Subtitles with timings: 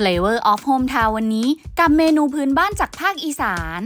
[0.00, 3.82] Flavor of Hometown วันนี้ กับเมนูพื้นบ้านจากภาคอีสาน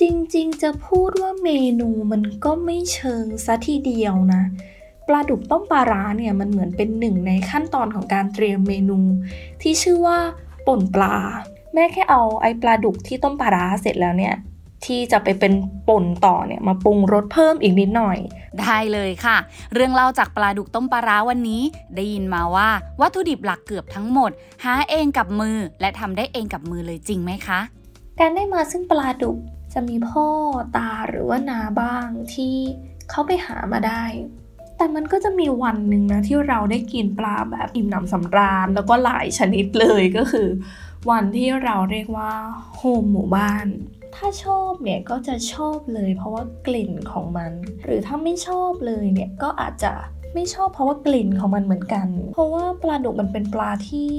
[0.00, 1.50] จริงๆ จะพูดว่าเม
[1.80, 4.42] นูมันก็ไม่เชิงซะทีเดียวนะ
[5.06, 8.98] ปลาดุกต้มปลาร้าเนี่ยมันเหมือนเป็นหนึ่งในขั้นตอนของการเตรียมเมนู
[9.62, 10.18] ที่ชื่อว่า
[10.66, 11.16] ป่นปลา
[11.74, 14.34] แม่แค่เอาไอปลาดุกที่ต้มปลาร้าเสร็จแล้วเนี่ย
[14.84, 15.52] ที่จะไปเป็น
[15.88, 18.18] ป่นต่อเนี่ยมาปรุงรสเพิ่มอีกนิดหน่อย
[18.60, 19.36] ได้เลยค่ะ
[19.74, 21.62] เรื่องเล่าจากปลาดุกต้มปลาร้าวันนี้
[21.96, 22.68] ได้ยินมาว่า
[23.00, 24.30] วัตถุดิบหลักเกือบทั้งหมด
[24.64, 27.60] หาเองกับมือและทำได้เองกับมือเลยจริงไหมคะ
[28.20, 29.36] การได้มาซึ่งปลาดุก
[29.72, 30.26] จะมีพ่อ
[30.76, 32.54] ตาหรือว่านาบ้างที่
[33.10, 34.04] เขาไปหามาได้
[34.76, 40.48] แต่มันก็จะมีวันหนึ่งนะที่เราได้กินปลาแบบอิ่มหนำสำราญแล้วก็หลายชนิดเลยก็คือ
[41.10, 42.32] วันที่เราเรียกว่า
[42.76, 43.66] โฮมหมู่บ้าน
[44.16, 47.52] ถ้าชอบเนี่ยก็จะชอบเลย เพราะว่ากลิ่นของมัน
[47.84, 49.92] หรือถ้าไม่ชอบเลยเนี่ยก็อาจจะ
[50.34, 54.12] ไม่ชอบเพราะว่ากลิ่นของมันเหมือนกัน เพราะว่าปลาดุกมันเป็นปลาที่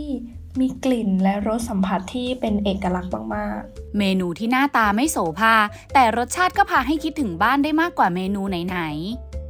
[0.60, 5.56] มีกลิ่นและรสสัมผัสที่เป็นเอกลักษณ์มากๆ เมนูที่หน้าตาไม่โสภา
[5.94, 9.47] แต่รสชาติก็พาให้คิดถึงบ้านได้มากกว่าเมนูไหนๆ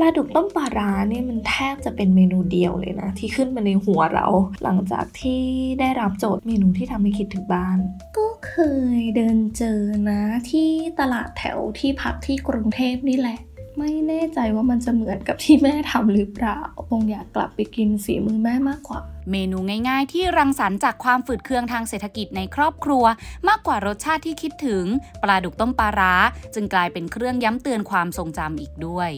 [0.00, 4.26] ลาดุกต้มปลาร้าเนี่ยมันแทบจะเป็นเมนูเดียวเลยนะ ที่ขึ้นมาในหัวเรา
[4.62, 5.42] หลังจากที่
[5.80, 7.78] ได้รับโจทย์เมนูที่ทำให้คิดถึงบ้าน
[8.16, 8.56] ก็เค
[8.98, 10.68] ยเดินเจอนะที่
[11.00, 13.38] ตลาดแถวที่พักที่กรุงเทพนี่แหละ
[13.78, 23.04] ไม่แน่ใจว่ามันจะเหมือนกับที่แม่ทำหรือเปล่า คงอยากกลับไปกินฝีมือแม่มากกว่าๆเมนูง่ายๆ ที่รังสรรค์จากความฝืดเคืองทางเศรษฐกิจในครอบครัว
[23.48, 24.84] มากกว่ารสชาติที่คิดถึง
[25.22, 26.14] ปลาดุกต้มปลาร้า
[26.54, 29.10] จึงกลายเป็นเครื่องย้ำเตือนความทรงจำอีกด้วย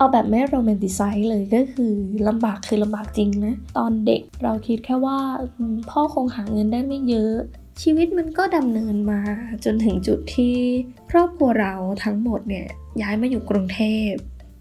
[0.00, 1.92] เอาแบบไม่โรแมนติไซส์เลยก็คือ
[2.28, 5.18] ลำบากคือลำบากจริงนะ ตอนเด็กเราคิดแค่ว่า
[5.90, 7.36] พ่อคงหาเงินได้ไม่เยอะ
[7.82, 9.20] ชีวิตมันก็ดำเนินมา
[9.64, 10.56] จนถึงจุดที่
[11.10, 12.66] ครอบครัวเราทั้งหมดเนี่ย
[13.00, 14.12] ย้ายมาอยู่กรุงเทพ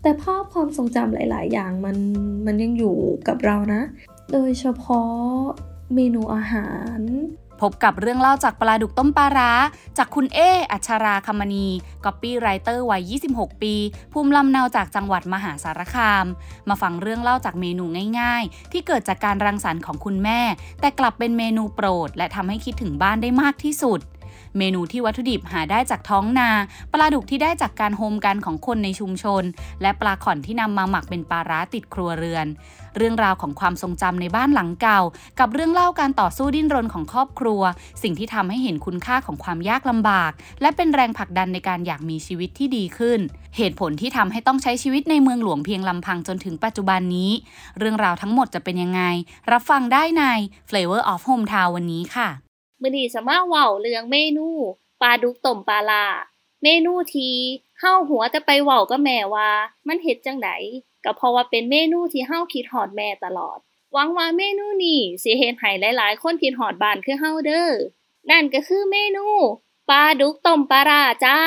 [0.02, 1.98] แต่ภาพความทรงจำหลาย ๆ อย่างมัน
[2.46, 2.96] มันยังอยู่
[3.28, 3.82] กับเรานะ
[4.34, 5.14] โดยเฉพาะ
[5.96, 7.00] เมนูอาหาร
[7.62, 9.52] พบกับเรื่องเล่าจากปลาดุกต้มปลาร้า
[9.98, 10.40] จากคุณเอ
[10.72, 11.68] อัชราคมณี
[12.06, 13.74] ก๊อปปี้ไรเตอร์วัย 26 ปี
[14.14, 16.26] ภูมิลำเนาจากจังหวัดมหาสารคาม
[16.70, 17.86] มาฟังเรื่องเล่าจากเมนู
[18.20, 20.42] ง่ายๆ ที่เกิดจากการรังสรรค์ของคุณแม่
[20.80, 24.00] แต่กลับเป็นเมนูโปรด และทำให้คิดถึงบ้านได้มากที่สุด
[24.58, 26.50] เมนูที่วัตถุดิบหาได้จากท้องนา
[26.92, 29.44] ปลาดุกที่ได้จากการโฮมกันของคนในชุมชน
[29.82, 32.48] และปลาข่อนที่นำมาหมักเป็นปลาร้าติดครัวเรือน
[32.98, 35.02] เรื่องราวของความทรงจำในบ้านหลังเก่า
[35.40, 37.62] กับเรื่องเล่าการต่อสู้ดิ้นรนของครอบครัว
[38.04, 43.20] สิ่งที่ทำให้เห็นคุณค่าของความยากลำบาก และเป็นแรงผลักดันในการอยากมีชีวิตที่ดีขึ้น
[43.58, 47.32] เหตุผลที่ทำให้ต้องใช้ชีวิตในเมืองหลวงเพียงลำพังจนถึงปัจจุบันนี้
[47.80, 49.02] เรื่องราวทั้งหมดจะเป็นยังไง
[49.52, 50.24] รับฟังได้ใน
[50.70, 52.49] Flavor of Hometown วันนี้ค่ะ
[52.82, 54.48] มื้อนี้สมาเว้าเรื่องเมนู
[55.02, 56.06] ปลาดุกต้มปลาลา
[56.64, 57.36] เมนูที่
[57.80, 59.50] เฮาหัวจะไปเว้ากับแม่ว่า
[59.88, 60.50] มันเฮ็ดจังได
[61.04, 63.58] ก็เพราะว่าเป็นเมนูที่เฮาคิดฮอดแม่ตลอด
[63.94, 67.70] หวังว่าเมนูนี้สิเฮ็ดให้หลายๆ คนคิดฮอดบ้านคือเฮาเด้อ
[68.32, 69.28] นั่นก็คือเมนู
[69.90, 71.38] ปลาดุกต้มปลาร้าจ้า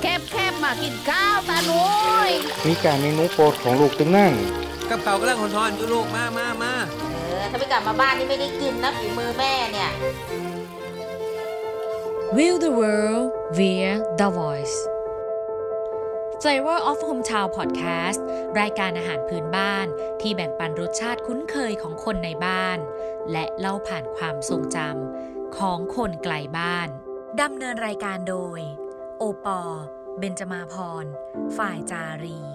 [0.00, 1.84] แคบแคบๆมากินข้าวตาหนุ
[2.28, 2.30] ย
[2.66, 4.34] มีการเมนูโปรดของลูกตึงนั่ง
[4.92, 6.72] กับเขากำลังหอนๆอยู่ลูกมามามา
[7.24, 9.90] เออถ้าไม่กลับมาบ้านนี่ไม่ได้กินนะฝีมือแม่เนี่ย
[12.36, 13.26] Will the World
[13.58, 14.76] via The Voice
[16.42, 18.20] Flavor of Hometown Podcast
[18.60, 19.86] รายการอาหารพื้นบ้าน
[20.20, 22.78] ที่แบ่งปันรสชาติคุ้นเคยของคนในบ้าน
[23.32, 26.88] และเล่าผ่านความทรงจำของคนไกลบ้าน
[27.40, 28.60] ดำเนินรายการโดย
[29.18, 29.60] โอปอ
[30.18, 31.04] เบนจมาพร
[31.56, 32.51] ฝ่ายจารี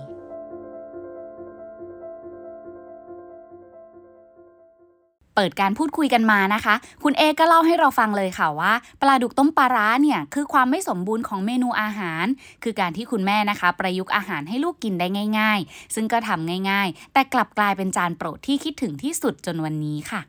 [5.40, 12.26] เปิดการพูดคุยกันมานะคะ คุณเอก็เล่าให้เราฟังเลยค่ะว่า ปลาดุกต้มปลาร้าเนี่ยคือความไม่สมบูรณ์ของเมนูอาหาร
[12.64, 15.08] คือการที่คุณแม่นะคะ ประยุกต์อาหารให้ลูกกินได้
[15.40, 20.22] ง่าย ๆ ซึ่งก็ทำง่าย ๆ แต่กลับกลายเป็นจานโปรดที่คิดถึงที่สุดจนวันนี้ค่ะ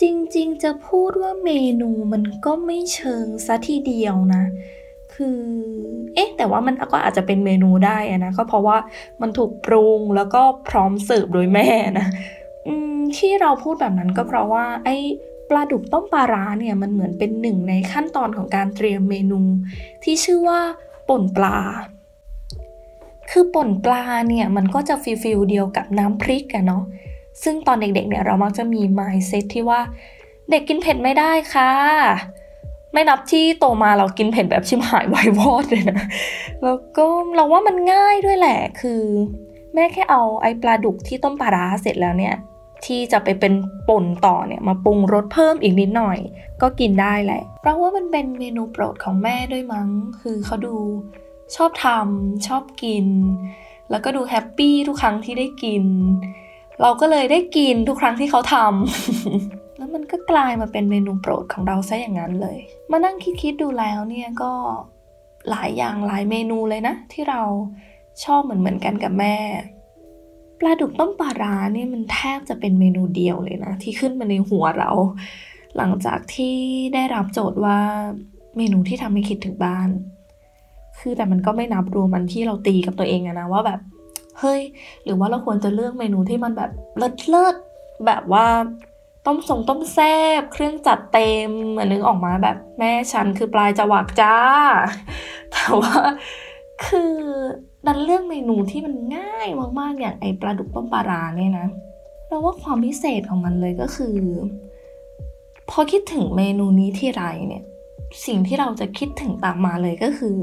[0.00, 1.50] จริงๆ จะพูดว่าเม
[1.80, 4.44] นูมันก็ไม่เชิงซะทีเดียวนะ
[5.16, 5.40] คือ
[6.14, 8.76] เอ๊ะ แต่ว่ามันก็อาจจะเป็นเมนูได้นะ ก็เพราะว่า
[9.20, 11.68] มันถูกปรุงแล้วก็พร้อมเสิร์ฟโดยแม่
[11.98, 12.06] นะ
[12.66, 14.96] อืมที่เราพูดแบบนั้นก็เพราะว่า ไอ้
[15.48, 19.40] ปลาดุกต้มปลาร้าเนี่ยมันเหมือนเป็นหนึ่งในขั้นตอนของการเตรียมเมนู
[20.04, 20.60] ที่ชื่อว่า
[21.08, 21.58] ป่นปลา
[23.30, 26.82] คือป่นปลาเนี่ยมันก็จะ feel feel เดียวกับน้ำพริกอะเนาะ
[27.42, 29.80] ซึ่งตอนเด็กๆเนี่ยเรามักจะมี mindset ที่ว่า
[30.50, 31.72] เด็กกินเผ็ดไม่ได้ค่ะ
[32.92, 36.00] ไม่นับที่โตมาเรากินเผ็ดแบบฉิบหายวายวอดเลยนะ
[36.64, 37.04] แล้วก็
[37.34, 39.02] เราว่ามันง่ายด้วยแหละ คือ
[39.74, 42.34] แม่แค่เอาไอปลาดุกที่ต้มปลาร้าเสร็จแล้วเนี่ย
[42.86, 43.52] ที่จะไปเป็น
[43.88, 46.18] ป่นต่อเนี่ยมาปรุงรสเพิ่มอีกนิดหน่อย
[46.62, 49.88] ก็กินได้แหละเพราะว่ามันเป็นเมนูโปรดของแม่ด้วยมั้ง
[50.20, 50.76] คือเขาดู
[51.56, 53.06] ชอบทำชอบกิน
[53.90, 55.84] แล้วก็ดูแฮปปี้ทุกครั้งที่ได้กิน
[56.82, 59.65] เราก็เลยได้กินทุกครั้งที่เขาทำ
[59.96, 62.58] มันก็กลายมาเป็นเมนูโปรดของเราซะอย่างนั้นเลย
[62.90, 64.52] มานั่งคิดๆดูแล้วเนี่ยก็
[65.50, 67.42] หลายอย่างหลายเมนูเลยนะ ที่เรา
[68.24, 69.36] ชอบเหมือนเหมือนกันกับแม่
[70.58, 74.90] ปลาดุกต้มปลาร้าเนี่ยมันแทบจะเป็นเมนูเดียวเลยนะ ที่ขึ้นมาในหัวเรา
[75.76, 76.54] หลังจากที่
[76.94, 77.78] ได้รับโจทย์ว่า
[78.56, 79.88] เมนูที่ทำให้คิดถึงบ้าน
[80.98, 83.80] คือแต่มันก็ไม่นับรวมมันที่เราตีกับตัวเองอะนะว่าแบบ
[84.40, 84.60] เฮ้ย
[85.04, 87.56] หรือว่าเราควรจะเลือกเมนูที่มันแบบเลิศเลิศ
[88.06, 88.46] แบบว่า
[89.26, 89.98] ต้มส่งต้มแซ
[90.40, 94.36] บเครื่องจัดเต็มเหมือนนึกออกมาแบบแม่ฉันคือปลายจวักจ้า
[95.52, 95.94] แต่ว่า
[96.86, 97.14] คือ
[97.86, 99.46] ดันเลือกเมนูที่มันง่าย
[99.80, 101.66] มากๆอย่างไอปลาดุกต้มปลาราเนี่ยนะ
[102.28, 104.16] เราว่าความพิเศษของมันเลยก็คือ
[105.70, 107.64] พอคิดถึงเมนูนี้ที่ไรเนี่ย
[108.26, 110.38] สิ่งที่เราจะคิดถึงตามมาเลยก็คือ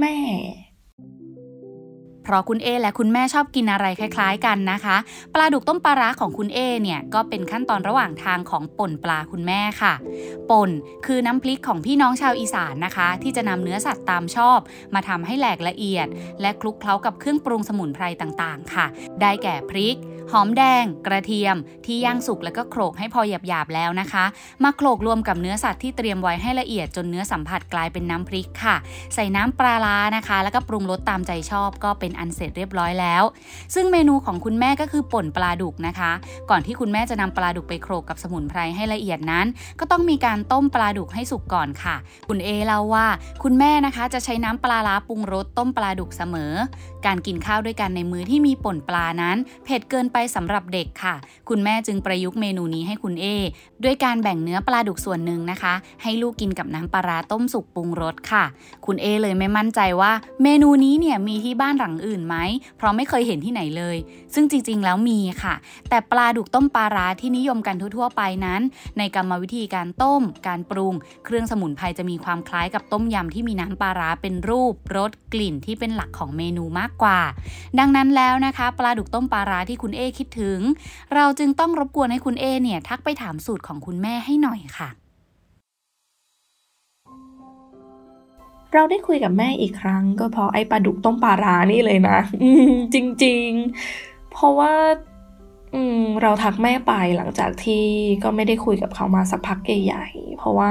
[0.00, 0.16] แม่
[2.28, 4.96] เพราะคุณเอและคุณแม่ชอบกินอะไรคล้าย ๆ กันนะคะ
[5.34, 9.94] ปลาดุกต้มปลาร้าของคุณเอเนี่ยก็เป็นขั้นตอนระหว่างทางของป่นปลาคุณแม่ค่ะ
[10.50, 10.70] ป่น
[11.06, 14.58] คือน้ำพริกของพี่น้องชาวอีสานนะคะ ที่จะนำเนื้อสัตว์ตามชอบ
[14.94, 16.06] มาทำให้แหลกละเอียด
[16.40, 18.86] และคลุกเคล้ากับเครื่องปรุงสมุนไพรต่างๆ ค่ะ
[19.20, 19.96] ได้แก่พริก
[20.32, 24.24] หอมแดง กระเทียม ที่ย่างสุกแล้วก็โขลกให้พอหยาบๆแล้วนะคะ
[24.62, 28.76] มาโขลกรวมกับเนื้อสัตว์ที่เตรียมไว้ให้ละเอียดจนเนื้อสัมผัสกลายเป็นน้ำพริกค่ะ
[29.14, 33.22] ใส่น้ำปลาร้านะคะ แล้วก็ปรุงรสตามใจชอบก็เป็นอันเสร็จเรียบร้อยแล้ว
[33.74, 36.12] ซึ่งเมนูของคุณแม่ก็คือป่นปลาดุกนะคะ
[36.50, 39.46] ก่อนที่คุณแม่จะนำปลาดุกไปโขลกกับสมุนไพรให้ละเอียดนั้น
[39.80, 41.96] ก็ต้องมีการต้มปลาดุกให้สุกก่อนค่ะ
[42.28, 43.06] คุณเอเล่าว่า
[43.42, 46.52] คุณแม่นะคะจะใช้น้ำปลาร้าปรุงรสต้มปลาดุกเสมอ
[47.06, 51.14] การกินข้าวด้วยกันในมื้อที่มีป่นปลานั้น เผ็ดเกินไปสำหรับเด็กค่ะ
[51.48, 53.26] คุณแม่จึงประยุกต์เมนูนี้ให้คุณเอ
[53.84, 58.44] ด้วยการแบ่งเนื้อปลาดุกส่วนหนึ่งนะคะ ให้ลูกกินกับน้ำปลาร้าต้มสุกปรุงรสค่ะ
[58.86, 60.12] คุณเอเลยไม่มั่นใจว่า
[60.42, 62.36] เมนูนี้เนี่ยมีที่บ้านหลังอื่นไหม
[62.76, 63.96] เพราะไม่เคยเห็นที่ไหนเลย
[64.34, 65.54] ซึ่งจริงๆ แล้วมีค่ะ
[65.88, 68.60] แต่ปลาดุกต้มปลาร้าที่นิยมกันทั่วๆไปนั้น
[68.98, 70.94] ในกรรมวิธีการต้ม การปรุง
[71.24, 77.20] เครื่องสมุนไพรจะมีความคล้ายกับต้มยำที่มีน้ำปลาร้าเป็นรูปรสกลิ่นที่เป็นหลักของเมนูมากกว่า
[77.78, 80.58] ดังนั้นแล้วนะคะ ปลาดุกต้มปลาร้าที่คุณเอคิดถึง
[81.14, 84.88] เราจึงต้องรบกวนให้คุณเอเนี่ยทักไปถามสูตรของคุณแม่ให้หน่อยค่ะ
[88.74, 94.72] เราได้คุยกับแม่อีกครั้ง ก็เพราะไอ้ปลาดุกต้มปลาร้านี่เลยนะอืมจริงๆ เพราะว่า
[95.74, 97.84] อืมเราทักแม่ไปหลังจากที่
[98.22, 100.70] ก็ไม่ได้คุยกับเขามาสักพักใหญ่ๆเพราะว่า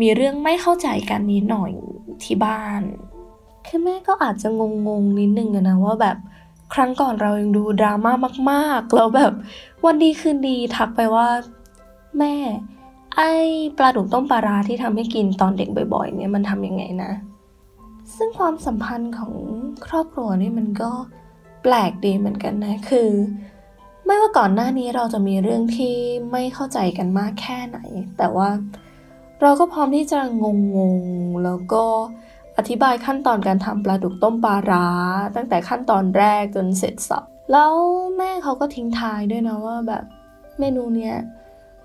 [0.00, 1.72] มีเรื่องไม่เข้าใจกันนิดหน่อย
[2.22, 2.82] ที่บ้าน
[3.66, 4.48] คือแม่ก็อาจจะ
[4.86, 6.16] งงๆนิดนึงอะนะว่าแบบ
[6.74, 8.12] ครั้งก่อนเรายังดูดราม่า
[8.50, 9.32] มากๆ แล้วแบบ
[9.84, 11.28] วันดีคืนดีทักไปว่า
[12.18, 12.34] แม่
[13.16, 13.20] ไอ
[13.78, 17.12] ปลาดุกต้มปลาราที่ทำให้กินตอนเด็กบ่อย ๆ เนี่ยมันทำยังไงนะ
[18.16, 19.34] ซึ่งความสัมพันธ์ของ
[19.86, 20.90] ครอบครัวนี่มันก็
[21.62, 23.10] แปลกดีเหมือนกันนะ คือ
[24.06, 25.94] ไม่ว่าก่อนหน้านี้เราจะมีเรื่องที่
[26.32, 27.78] ไม่เข้าใจกันมากแค่ไหน
[28.18, 28.48] แต่ว่า
[29.40, 30.44] เราก็พร้อมที่จะง
[30.98, 31.84] งๆแล้วก็
[32.60, 34.86] อธิบายขั้นตอนการทำปลาดุกต้มปลาร้า
[35.36, 37.72] ตั้งแต่ขั้นตอนแรกจนเสร็จสับแล้ว
[38.16, 40.04] แม่เขาก็ทิ้งท้ายด้วยนะว่าแบบ
[40.58, 41.16] เมนูเนี้ย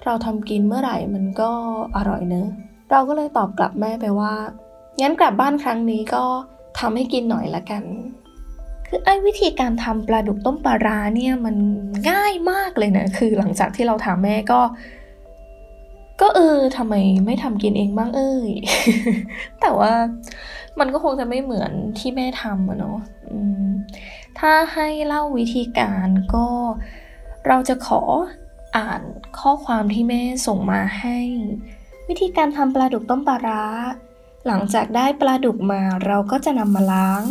[0.05, 1.51] เราทำกินเมื่อไหร่มันก็
[1.97, 2.47] อร่อยเนอะ
[2.91, 4.33] เราก็เลยตอบกลับแม่ไปว่า
[5.01, 6.23] งั้นกลับบ้านครั้งนี้ก็
[6.79, 7.83] ทำให้กินหน่อยละกัน
[8.87, 11.55] คือไอ้วิธีการทำปลาดุกต้มปลาร้าเนี่ยมัน
[12.09, 14.59] ง่ายมากเลยนะ คือหลังจากที่เราถามแม่ก็
[16.21, 18.49] ก็เออทำไมไม่ทำกินเองบ้างเอ้ย
[19.61, 19.93] แต่ว่า
[20.79, 22.99] มันก็คงจะไม่เหมือนที่แม่ทำอะเนาะ
[24.39, 26.47] ถ้าให้เล่าวิธีการก็
[27.47, 28.01] เราจะขอ
[28.77, 29.01] อ่าน
[29.39, 31.17] ข้อความที่แม่ส่งมาให้
[32.07, 33.63] วิธีการทำปลาดุกต้มปลาร้า
[34.47, 37.23] หลังจากได้ปลาดุกมาเราก็จะนำมาล้าง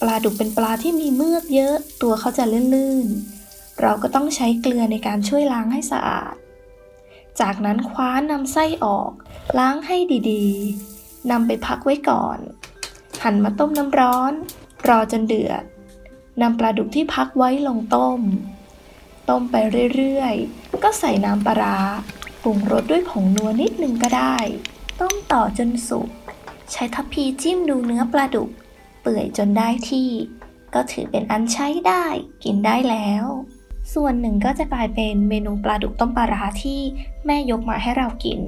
[0.00, 2.44] ปลาดุกเป็นปลาที่มีเมือกเยอะตัวเขาจะ
[2.74, 6.34] ลื่นๆ เราก็ต้องใช้เกลือในการช่วยล้างให้สะอาด
[7.40, 9.10] จากนั้นคว้านำไส้ออก
[9.58, 9.96] ล้างให้
[10.30, 12.38] ดีๆนำไปพักไว้ก่อน
[13.22, 14.32] หั่นมาต้มน้ำร้อน
[14.88, 15.62] รอจนเดือด
[16.42, 18.20] นำปลาดุกที่พักไว้ลงต้ม
[19.28, 19.56] ต้มไป
[19.94, 21.78] เรื่อยๆ ก็ใส่น้ำปลาร้า
[22.42, 24.36] ปรุงรสด้วยผงนัวนิดนึงก็ได้
[25.00, 26.08] ต้มต่อจนสุก
[26.72, 28.50] ใช้ทัพพีจิ้มดูเนื้อปลาดุก
[29.00, 30.08] เปื่อยจนได้ที่
[30.74, 32.04] ก็ถือเป็นอันใช้ได้
[32.44, 33.24] กินได้แล้ว
[33.94, 36.80] ส่วนหนึ่งก็จะกลายเป็นเมนูปลาดุกต้มปลาร้าที่
[37.26, 38.40] แม่ยกมาให้เรากิน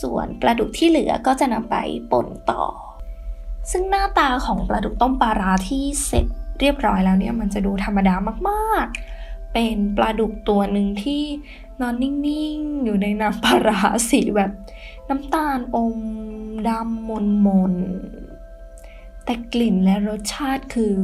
[0.00, 1.76] ส่วนปลาดุกที่เหลือก็จะนำไป
[2.12, 2.64] ป่นต่อ
[3.70, 6.26] ซึ่งหน้าตาของปลาดุกต้มปลาร้าที่เสร็จ
[6.60, 8.14] เรียบร้อยแล้วเนี่ยมันจะดูธรรมดา
[8.48, 11.22] มากๆ เป็นปลาดุกตัวหนึ่งที่
[11.80, 14.50] นอนนิ่งๆ อยู่ในน้ำปลาร้าสีแบบ
[15.08, 15.96] น้ำตาลอม
[16.68, 20.94] ดำมนมนๆแต่กลิ่นและรสชาติคือ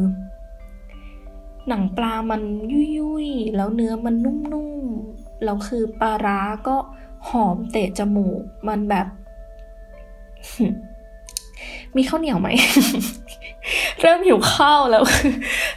[1.69, 6.77] หนังปลามันยุ่ยๆ แล้วเนื้อมันนุ่มๆ แล้วคือปลาร้าก็
[7.29, 9.07] หอมเตะจมูก มันแบบ
[11.97, 12.49] มีข้าวเหนียวไหม
[14.01, 15.05] เริ่มหิวข้าวแล้ว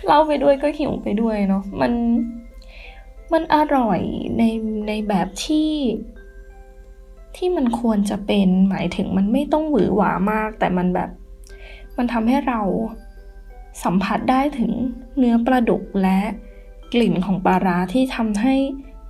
[0.05, 1.91] เล่าไปด้วยก็หิวไปด้วยเนาะมัน
[3.33, 3.99] มันอร่อย
[4.37, 4.43] ใน
[4.87, 5.71] ในแบบที่
[7.35, 11.09] ที่มันควรจะเป็นหมายถึงมันไม่ต้องหวือหวามาก แต่มันแบบ
[11.97, 12.61] มันทำให้เรา
[13.83, 14.71] สัมผัสได้ถึง
[15.17, 16.19] เนื้อปลาดุกและ
[16.93, 18.55] กลิ่นของปลาร้าที่ทำให้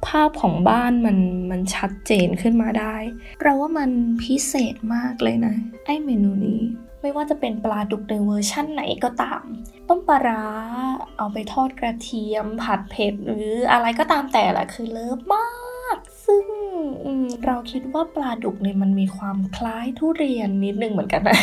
[0.07, 1.17] ภาพของบ้านมัน
[1.51, 2.95] มันชัดเจนขึ้นมาได้
[3.41, 3.89] เราว่ามัน
[4.23, 6.61] พิเศษมากเลยนะ ไอเมนูนี้
[7.01, 9.43] ไม่ว่าจะเป็นปลาดุกในเวอร์ชั่นไหนก็ตาม
[9.87, 10.45] ต้มปลาร้า
[11.17, 16.45] เอาไปทอดกระเทียม ผัดเผ็ดหรืออะไรก็ตามแต่แหละคือ love มากซึ่ง
[17.45, 21.39] เราคิดว่าปลาดุกเนี่ยมันมีความคล้ายทุเรียนนิดนึงเหมือนกันนะ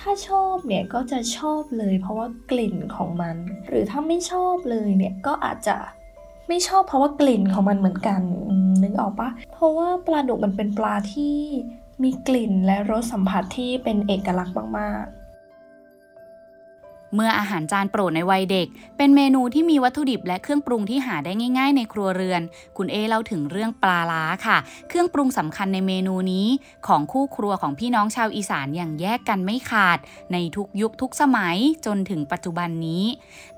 [0.00, 3.36] ถ้าชอบเนี่ยก็จะชอบเลย เพราะว่ากลิ่นของมัน
[3.68, 5.76] หรือถ้าไม่ชอบเลยเนี่ยก็อาจจะ
[6.48, 8.20] ไม่ชอบเพราะว่ากลิ่นของมันเหมือนกัน
[8.82, 11.34] นึกออกปะเพราะว่าปลาดุกมันเป็นปลาที่
[12.02, 15.25] มีกลิ่นและรสสัมผัสที่เป็นเอกลักษณ์มากๆ
[17.16, 22.42] เมื่ออาหารจานโปรดในวัยเด็ก เป็นเมนูที่มีวัตถุดิบและเครื่องปรุงที่หาได้ง่าย ๆ ในครัวเรือน
[22.76, 24.58] คุณเอเล่าถึงเรื่องปลาล้าค่ะ
[24.88, 26.46] เครื่องปรุงสำคัญในเมนูนี้
[26.86, 29.98] ของคู่ครัวของพี่น้องชาวอีสานอย่างแยกกันไม่ขาด
[30.32, 31.56] ในทุกยุคทุกสมัย
[31.86, 33.04] จนถึงปัจจุบันนี้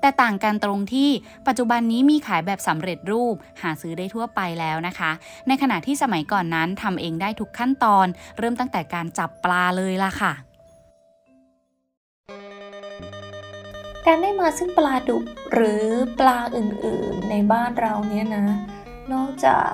[0.01, 1.09] แต่ต่างกันตรงที่
[1.47, 5.11] ปัจจุบันนี้มีขายแบบสำเร็จรูป หาซื้อได้ทั่วไปแล้วนะคะ
[5.47, 10.33] ในขณะที่สมัยก่อนนั้นทำเองได้ทุกขั้นตอน เริ่มตั้งแต่การจับปลาเลยล่ะค่ะ
[14.11, 15.23] การได้มาซึ่งปลาดุก
[15.53, 15.83] หรือ
[16.19, 18.45] ปลาอื่นๆในบ้านเราเนี่ยนะ
[19.13, 19.71] นอกจาก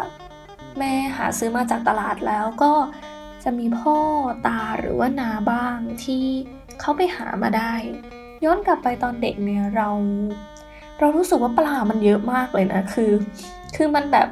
[0.78, 2.74] แม่หาซื้อมาจากตลาดแล้วก็
[3.44, 3.98] จะมีพ่อ
[4.48, 6.26] ตาหรือว่านาบ้างที่
[6.80, 7.74] เขาไปหามาได้
[8.44, 9.90] ย้อนกลับไปตอนเด็กเนี่ยเรา
[11.00, 13.12] เรารู้สึกว่าปลามันเยอะมากเลยนะคือ
[13.76, 14.30] คือมันแบบ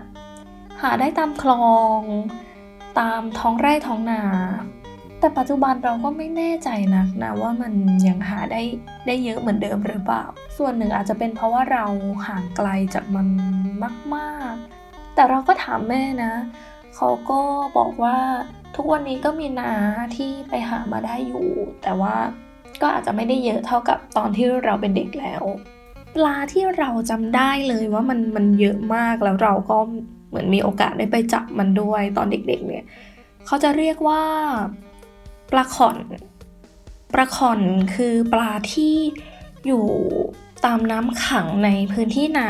[0.82, 1.68] หาได้ตามคลอ
[1.98, 2.00] ง
[3.00, 4.22] ตามท้องไร่ท้องนา
[5.24, 7.74] แต่ปัจจุบันเราก็ไม่แน่ใจนักนะว่ามัน
[8.08, 8.62] ยังหาได้
[9.08, 10.24] ได้เยอะเหมือนเดิมหรือเปล่า
[10.58, 11.86] ส่วนหนึ่งอาจจะเป็นเพราะว่าเรา
[12.28, 13.28] ห่างไกลจากมัน
[14.16, 16.34] มากๆ แต่เราก็ถามแม่นะ
[16.96, 17.40] เขาก็
[17.78, 18.18] บอกว่า
[18.76, 19.72] ทุกวันนี้ก็มีนา
[20.16, 21.48] ที่ไปหามาได้อยู่
[21.84, 22.16] แต่ว่า
[22.82, 25.44] ก็อาจจะไม่ได้เยอะเท่ากับตอนที่เราเป็นเด็กแล้ว
[26.16, 29.78] ปลาที่เราจำได้เลยว่ามันมันเยอะมากแล้วเราก็
[30.30, 32.86] เหมือนมีโอกาสได้ไปจับมันด้วยตอนเด็กๆเนี่ย
[33.46, 34.22] เขาจะเรียกว่า
[35.52, 35.98] ปลาขอน
[37.14, 37.62] ปลาขอน
[37.96, 38.96] คือปลาที่
[39.68, 39.84] อยู่
[40.66, 42.50] ตามน้ำขังในพื้นที่นา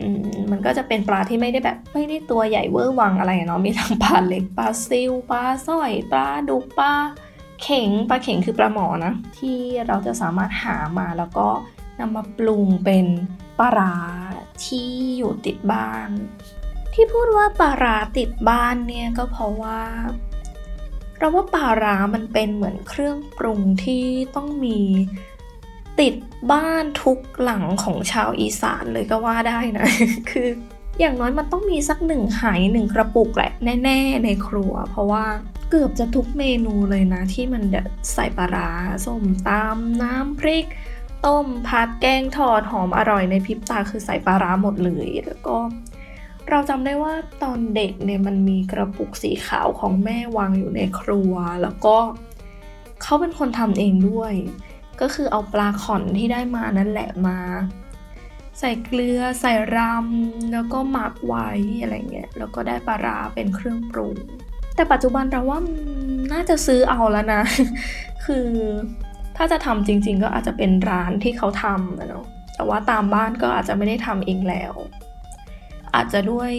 [0.00, 6.92] อืมมันก็จะเป็นปลาที่ไม่ได้แบบไม่ได้ตัวใหญ่เวอร์วังอะไรเนาะ มีทั้งปลาเล็ก ปลาซิลปลาสร้อย ปลาดุก ปลา
[7.62, 11.48] เข่ง ปลาเข่งคือปลาหมอนะ ที่เราจะสามารถหามาแล้วก็
[11.98, 13.06] นำมาปรุงเป็น
[13.58, 13.94] ปลารา
[14.64, 14.88] ที่
[15.18, 16.10] อยู่ติดบ้าน
[16.94, 19.80] ที่พูดว่าปลาราติดบ้านเนี่ยก็เพราะว่า
[21.18, 24.04] เราว่าปลาร้ามันเป็นเหมือนเครื่องปรุงที่
[24.36, 24.78] ต้องมี
[26.00, 26.14] ติด
[26.52, 29.86] บ้านทุกหลังของชาวอีสานเลยก็ว่าได้นะ
[30.30, 30.48] คือ
[31.00, 33.52] อย่างน้อยมันต้องมีสักหนึ่งหายหนึ่งกระปุกแหละ
[33.84, 35.24] แน่ ๆ ในครัว เพราะว่า
[35.70, 37.62] เกือบจะทุกเมนูเลยนะ ที่มัน
[38.14, 38.70] ใส่ปลาร้า
[39.04, 40.66] ส้มตำน้ำพริก
[41.26, 45.56] ต้มผัดแกงทอดหอมอร่อยในพริบตาคือใส่ปลาร้าหมดเลย แล้วก็
[46.50, 51.96] เราจำได้ว่าตอนเด็กเนี่ยมันมีกระปุกสีขาวของแม่วางอยู่ในครัว แล้วก็
[53.02, 54.34] เขาเป็นคนทำเองด้วย
[55.00, 57.38] ก็คือเอาปลาขอนที่ได้มานั่นแหละมา
[58.58, 61.48] ใส่เกลือใส่รำแล้วก็หมักไว้
[61.82, 64.16] อะไรเงี้ยแล้วก็ได้ปลาราเป็นเครื่องปรุง
[64.74, 65.58] แต่ปัจจุบันเราว่า
[66.32, 67.42] น่าจะซื้อเอาแล้วนะ
[68.24, 68.46] คือ
[69.36, 74.74] ถ้าจะทำจริง ๆ ก็อาจจะเป็นร้านที่เขาทำนะเนาะแต่ว่าตามบ้านก็อาจจะไม่ได้ทำเองแล้ว
[75.94, 76.52] อาจจะด้วย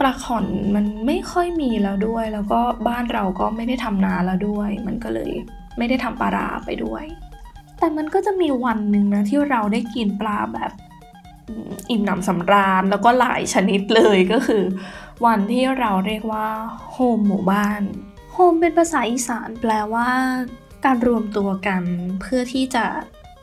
[0.00, 5.32] ปลาขอนมันไม่ค่อยมีแล้วด้วย แล้วก็บ้านเราก็ไม่ได้ทำนาแล้วด้วย มันก็เลย
[5.78, 7.04] ไม่ได้ทำปลาราไปด้วย
[7.78, 10.72] แต่มันก็จะมีวันหนึ่งนะที่เราได้กินปลาแบบ
[11.90, 14.64] อิ่มหนำสำราญแล้วก็หลายชนิดเลยก็คือ
[15.24, 16.48] วันที่เราเรียกว่า
[16.92, 17.82] โฮมหมู่บ้าน
[18.32, 20.08] โฮมเป็นภาษาอีสานแปลว่า
[20.84, 21.82] การรวมตัวกัน
[22.20, 22.84] เพื่อที่จะ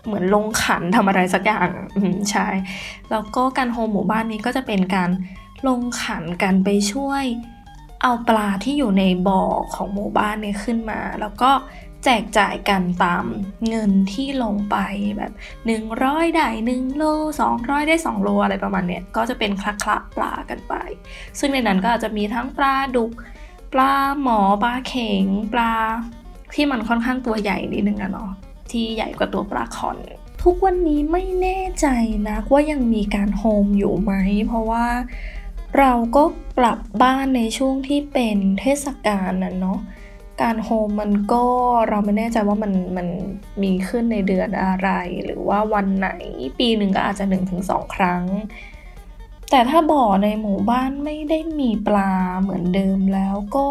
[0.08, 1.70] เหมือนลงขันทำอะไรสักอย่าง
[2.32, 2.48] ใช่
[3.12, 5.10] แล้วก็การโฮมหมู่บ้านนี้ก็จะเป็นการ
[5.68, 7.24] ลงขันกันไปช่วย
[8.02, 11.52] เอาปลาที่อยู่ในบ่อของหมู่บ้านเนี่ยขึ้นมา แล้วก็
[12.04, 13.26] แจกจ่ายกันตาม
[13.68, 14.78] เงินที่ลงไป
[15.18, 15.32] แบบ
[15.84, 17.04] 100 ได้1โล
[17.48, 20.74] 200 ได้ 2 โลอะไรประมาณเนี้ยก็จะเป็นคละคละปลากันไป
[21.40, 23.12] ซึ่งในนั้นก็อาจจะมีทั้งปลาดุก
[23.74, 25.74] ปลาหมอปลาเข็งปลา
[26.54, 28.32] ที่มันค่อนข้างตัวใหญ่นิดนึงอะเนาะ
[28.72, 29.98] ที่ใหญ่กว่าตัวปลาคอน
[30.44, 31.88] ทุกวันนี้ไม่แน่ใจ
[32.28, 34.14] นะว่ายังมีการโฮมอยู่ไหม
[34.48, 34.88] เพราะว่า
[35.78, 36.24] เราก็
[36.58, 39.80] กลับบ้านในช่วงที่เป็นเทศกาลน่ะเนาะ
[40.42, 41.46] การโฮมมันก็
[41.90, 43.08] เราไม่แน่ใจว่ามันมัน
[43.64, 44.90] มีขึ้นในเดือนอะไร
[45.26, 46.10] หรือว่าวันไหน
[46.60, 47.26] ปีหนึ่งก็อาจจะ
[47.60, 48.24] 1-2 ครั้ง
[49.52, 53.68] แต่ถ้าบ่อในหมู่บ้านไม่ได้มีปลาเหมือนเดิมแล้วก็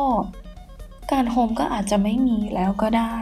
[1.12, 3.18] การโฮมก็อาจจะไม่มีแล้วก็ได้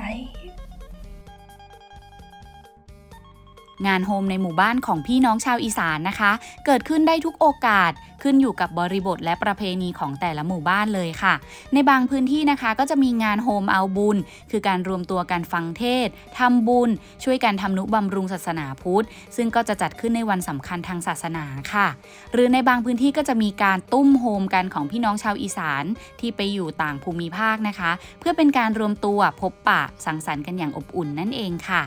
[3.86, 6.32] งานโฮมในหมู่บ้านของพี่น้องชาวอีสานนะคะ
[6.66, 7.92] เกิดขึ้นได้ทุกโอกาส
[8.24, 11.34] ขึ้นอยู่กับบริบทและประเพณีของแต่ละหมู่บ้านเลยค่ะ
[11.72, 14.16] ในบางพื้นที่นะคะก็จะมีงานโฮมเอาบุญ
[14.50, 16.90] คือการรวมตัวกันฟังเทศทำบุญ
[17.24, 21.86] ช่วยกันทำนุบำรุงศาสนาพุทธ ซึ่งก็จะจัดขึ้นในวันสำคัญทางศาสนาค่ะ
[22.32, 25.84] หรือในบางพื้นที่ก็จะมีการตุ้มโฮมกันของพี่น้องชาวอีสาน
[26.20, 27.90] ที่ไปอยู่ต่างภูมิภาคนะคะ
[28.20, 31.82] เพื่อเป็นการรวมตัวพบปะสังสรรค์กันอย่างอบอุ่นนั่นเองค่ะ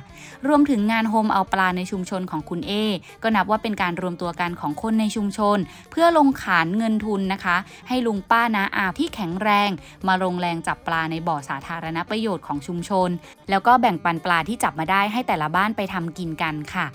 [0.48, 2.74] รวมถึงงานโฮมเอาปลาในชุมชนของคุณเอ
[3.24, 5.58] ก็นับว่าเป็นการรวมตัวกันของคนในชุมชน
[5.92, 7.58] เพื่อลงขานเงินทุนนะคะ
[7.88, 9.70] ให้ลุงป้านาอาที่แข็งแรง
[10.08, 13.10] มาลงแรงจับปลาในบ่อสาธารณประโยชน์ของชุมชน
[13.50, 16.88] แล้วก็แบ่งปันปลาที่จับมาได้ให้แต่ละบ้านไปทำกินกันค่ะ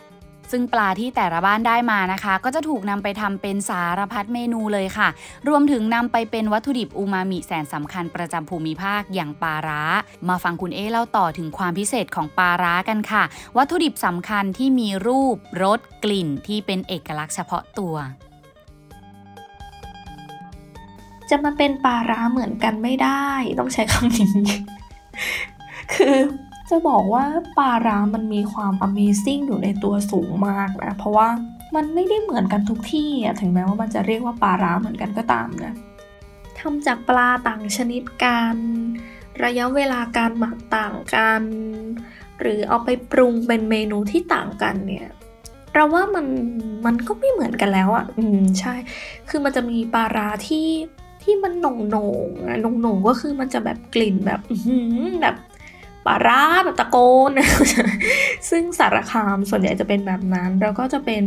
[0.50, 5.08] ซึ่งปลาที่แต่ละบ้านได้มานะคะ ก็จะถูกนำไปทำเป็นสารพัดเมนูเลยค่ะ
[5.48, 9.82] รวมถึงนำไปเป็นวัตถุดิบอูมามิแสนสำคัญประจำภูมิภาคอย่างปลาร้า
[10.28, 13.22] มาฟังคุณเอเล่าต่อถึงความพิเศษของปลาร้ากันค่ะ
[13.56, 17.96] วัตถุดิบสำคัญที่มีรูปรสกลิ่นที่เป็นเอกลักษณ์เฉพาะตัว
[21.30, 24.30] จะมาเป็นปลาร้าเหมือนกันไม่ได้ ต้องใช้คำนี้
[25.94, 26.16] คือ
[26.70, 27.24] จะบอกว่า
[27.58, 31.28] ปลาร้ามันมีความ Amazing อยู่ในตัวสูงมากนะ เพราะว่า
[31.74, 35.74] มันไม่ได้เหมือนกันทุกที่อะถึงแม้ว่ามันจะเรียกว่าปลาร้าเหมือนกันก็ตามนะ
[36.58, 38.56] ทำจากปลาต่างชนิดกัน
[39.44, 41.42] ระยะเวลาการหมักต่างกัน
[42.40, 45.08] หรือเอาไปปรุงเป็นเมนูที่ต่างกันเนี่ย
[45.74, 46.26] เราว่ามัน
[46.86, 48.74] มันก็ไม่เหมือนกันแล้วอะ่ะ อืมใช่
[49.28, 50.66] คือมันจะมีปลาร้าที่
[51.22, 52.16] ที่มันหน่งหน่ง
[52.62, 54.40] หน่งหน่งก็คือมันจะแบบกลิ่นแบบ
[55.22, 55.36] แบบ
[56.06, 56.96] ปลาร้าแบบตะโก
[57.28, 57.30] น
[58.50, 61.22] ซึ่งสารคามส่วนใหญ่จะเป็นแบบนั้น แล้วก็จะเป็น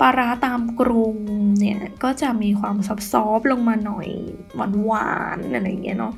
[0.00, 1.16] ปลาร้าตามกรุง
[1.60, 4.08] เนี่ยก็จะมีความซับซ้อนลงมาหน่อย
[4.54, 6.14] หวานหวานอะไรเงี้ยเนาะ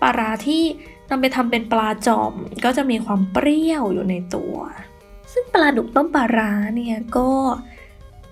[0.00, 0.62] ปลาร้าที่
[1.10, 4.54] นำไปทำเป็นปลาจอมก็จะมีความเปรี้ยวอยู่ในตัว
[5.32, 7.30] ซึ่งปลาดุกต้มปลาร้าเนี่ยก็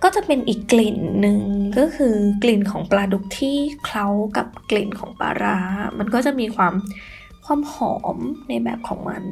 [0.02, 1.40] ก็จะเป็นอีกกลิ่นหนึ่ง
[1.78, 4.06] ก็คือกลิ่นของปลาดุกที่เคล้า
[4.36, 5.58] กับกลิ่นของปลาร้า
[5.98, 6.74] มันก็จะมีความ
[7.46, 9.22] ความหอมในแบบของมัน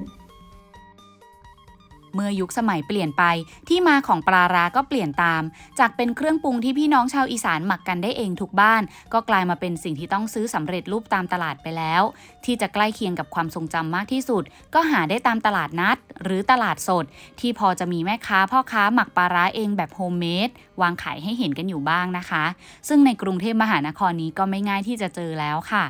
[2.16, 3.24] เมื่อยุคสมัยเปลี่ยนไป
[3.68, 5.42] ที่มาของปลาร้าก็เปลี่ยนตาม
[5.78, 12.02] จากเป็นเครื่องปรุงที่พี่น้องชาวอีสานหมักกันได้เองทุกบ้าน ก็กลายมาเป็นสิ่งที่ต้องซื้อสำเร็จรูปตามตลาดไปแล้ว
[12.44, 14.42] ที่จะใกล้เคียงกับความทรงจำมากที่สุด
[14.74, 17.04] ก็หาได้ตามตลาดนัด หรือตลาดสด
[17.40, 20.48] ที่พอจะมีแม่ค้าพ่อค้าหมักปลาร้าเองแบบ homemade
[20.82, 22.44] วางขายให้เห็นกันอยู่บ้างนะคะ
[22.88, 25.84] ซึ่งในกรุงเทพมหานครนี้ก็ไม่ง่ายที่จะเจอแล้วค่ะ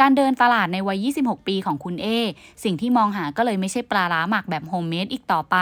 [0.00, 2.06] การเดินตลาดในวัย 26 ปีของคุณเอ
[2.64, 5.56] สิ่งที่มองหาก็เลยไม่ใช่ปลาร้าหมักแบบ homemade อีกต่อไป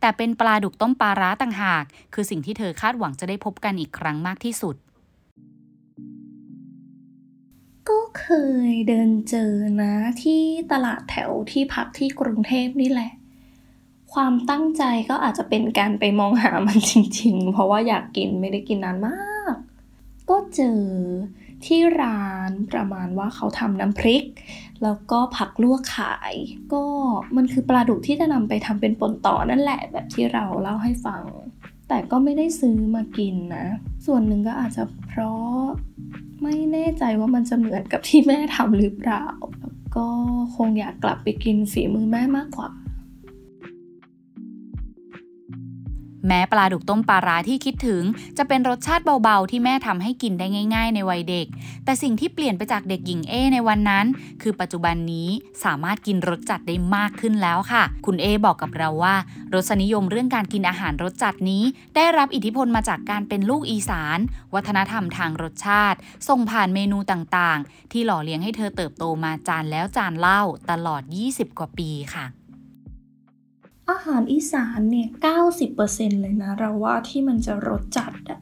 [0.00, 4.74] แต่เป็นปลาดุกต้มปลาร้าต่างหาก คือสิ่งที่เธอคาดหวังจะได้พบกันอีกครั้งมากที่สุด
[7.88, 8.26] ก็เค
[8.68, 13.10] ยเดินเจอนะที่ตลาดแถวที่พักที่กรุงเทพนี่แหละ
[14.12, 19.54] ความตั้งใจก็อาจจะเป็นการไปมองหามันจริง ๆ เพราะว่าอยากกินไม่ได้กินนานมาก
[20.30, 20.80] ก็เจอ
[21.66, 24.24] ที่ร้านประมาณว่าเขาทำน้ำพริก
[24.82, 26.34] แล้วก็ผักลวกขาย
[26.72, 26.84] ก็
[27.36, 31.22] มันคือปลาดุกที่จะนำไปทำเป็นป่นต่อนั่นแหละแบบที่เราเล่าให้ฟัง
[31.88, 33.66] แต่ก็ไม่ได้ซื้อมากินนะ
[34.06, 35.64] ส่วนหนึ่งก็อาจจะเพราะ
[36.42, 39.24] ไม่แน่ใจว่ามันจะเหมือนกับที่แม่ทำหรือเปล่า
[39.58, 40.06] แล้วก็
[40.56, 42.68] คงอยากกลับไปกินฝีมือแม่มากกว่า
[46.32, 48.02] แม้ปลาดุกต้มปลาร้าที่คิดถึง
[48.38, 51.46] จะเป็นรสชาติเบาๆ ที่แม่ทำให้กินได้ง่าย ๆ ในวัยเด็ก
[51.84, 54.06] แต่สิ่งที่เปลี่ยนไปจากเด็กหญิงเอในวันนั้น
[54.42, 55.28] คือปัจจุบันนี้
[55.64, 59.14] สามารถกินรสจัดได้มากขึ้นแล้วค่ะ คุณเอบอกกับเราว่า
[59.54, 61.62] รสนิยมเรื่องการกินอาหารรสจัดนี้
[61.96, 64.18] ได้รับอิทธิพลมาจากการเป็นลูกอีสาน
[64.54, 72.26] วัฒนธรรมทางรสชาติ ส่งผ่านเมนูต่างๆ ที่หล่อเลี้ยงให้เธอเติบโตมาจานแล้วจานเล่าตลอด 20 กว่าปีค่ะ
[73.90, 75.08] อาหารอีสานเนี่ย
[75.64, 78.40] 90%เลยนะ เราว่าที่มันจะรสจัดอะ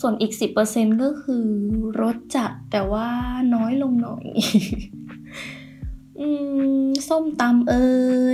[0.00, 0.32] ส่วนอีก
[0.66, 1.46] 10%ก็คือ
[2.00, 3.08] รสจัดแต่ว่า
[3.54, 4.26] น้อยลงหน่อย
[6.20, 6.28] อื
[6.86, 7.88] ม ส้มตำเอ่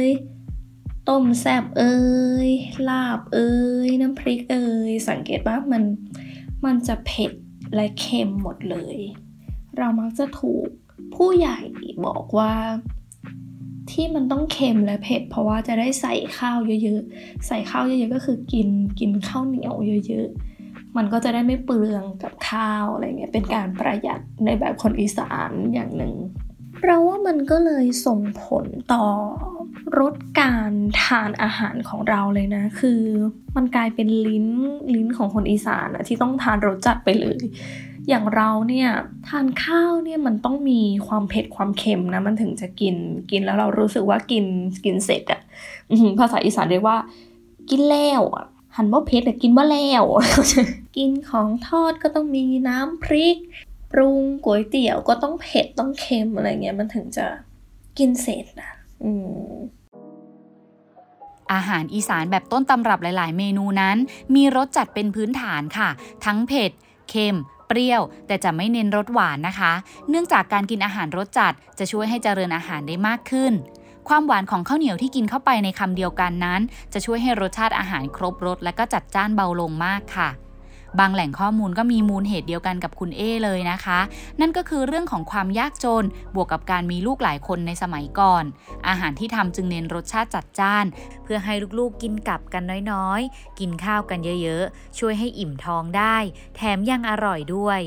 [0.04, 0.06] ย
[1.08, 1.96] ต้มแซบเอ่
[2.46, 2.48] ย
[2.88, 3.50] ลาบเอ่
[3.86, 5.82] ยน้ำพริกเอ่ยสังเกตว่ามัน
[6.64, 7.32] มันจะเผ็ด
[7.74, 8.98] และเค็มหมดเลย
[9.76, 10.68] เรามักจะถูก
[11.14, 11.58] ผู้ใหญ่
[12.06, 12.52] บอกว่า
[13.92, 18.68] ที่มันต้องเค็มและเผ็ด เพราะว่าจะได้ใส่ข้าวเยอะๆ ใส่ข้าวเยอะๆก็คือกิน
[19.00, 19.74] กินข้าวเหนียว
[20.08, 26.14] เยอะๆ มันก็จะได้ไม่เปลืองกับข้าวอะไรเงี้ย เป็นการประหยัดในแบบคนอีสานอย่างหนึ่ง
[26.84, 29.04] เราว่ามันก็เลยส่งผลต่อ
[29.98, 33.00] รสการทานอาหารของเราเลยนะ คือ
[33.56, 34.46] มันกลายเป็นลิ้น
[34.94, 37.42] ลิ้นของคนอีสานอะที่ต้องทานรสจัดไปเลย
[38.08, 38.88] อย่างเราเนี่ย
[39.28, 42.94] ทานข้าวเนี่ยมันต้องมีความเผ็ดความเค็มนะมันถึงจะกิน
[43.30, 44.44] กินแล้วเรารู้สึกว่ากิน
[44.84, 45.40] กินเสร็จอะ
[46.18, 46.98] ภาษาอีสานเรียกว่า
[47.70, 50.04] กินแล้วอะหันว่าเผ็ดแต่กินว่าแล้ว
[50.96, 53.36] กินของทอดก็ต้องมีน้ำพริก
[53.92, 57.26] ปรุงก๋วยเตี๋ยวก็ต้องเผ็ดต้องเค็มอะไรเงี้ยมันถึงจะ
[57.98, 58.72] กินเสร็จนะ
[59.04, 59.10] อื
[59.52, 59.52] ม
[61.52, 63.96] อาหารอีสานแบบต้นตำรับหลาย ๆ เมนูนั้น
[64.34, 65.88] มีรสจัดเป็นพื้นฐานค่ะ
[66.24, 66.70] ทั้งเผ็ด
[67.10, 67.36] เค็ม
[67.72, 69.72] เปรี้ยว แต่จะไม่เน้นรสหวานนะคะ
[70.08, 73.52] เนื่องจากการกินอาหารรสจัด จะช่วยให้เจริญอาหารได้มากขึ้น
[74.08, 76.60] ความหวานของข้าวเหนียวที่กินเข้าไปในคำเดียวกันนั้น
[76.92, 80.28] จะช่วยให้รสชาติอาหารครบรสและก็จัดจ้านเบาลงมากค่ะ
[80.98, 83.98] บางแหล่งข้อมูลก็มีมูลเหตุเดียวกันกับคุณเอเลยนะคะ
[84.40, 88.44] นั่นก็คือเรื่องของความยากจน บวกกับการมีลูกหลายคนในสมัยก่อน
[88.88, 90.84] อาหารที่ทำจึงเน้นรสชาติจัดจ้าน
[91.22, 96.16] เพื่อให้ลูกๆกินกับกันน้อยๆ กินข้าวกันเยอะๆ ช่วยให้อิ่มท้องได้
[96.56, 97.80] แถมยังอร่อยด้วย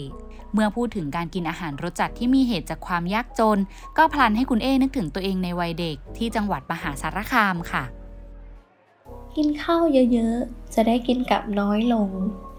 [0.53, 3.59] เมื่อพูดถึงการกินอาหารรสจัดที่มีเหตุจากความยากจน
[3.97, 7.83] ก็พลันให้คุณเอนึกถึงตัวเองในวัยเด็กที่จังหวัดมหาสารคามค่ะ
[9.35, 12.09] กินข้าวเยอะๆ จะได้กินกับน้อยลง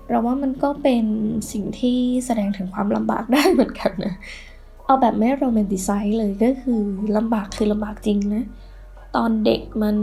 [0.09, 1.05] เราว่ามันก็เป็น
[1.53, 4.14] สิ่งที่แสดงถึงความลำบากได้เหมือนกันนะ
[4.85, 6.81] เอาแบบไม่โรแมนติไซส์เลยก็คือ
[7.16, 8.45] ลำบากคือลำบากจริงนะ
[9.16, 9.97] ตอนเด็กมัน